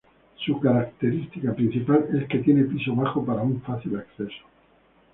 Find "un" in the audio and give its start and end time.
3.43-3.61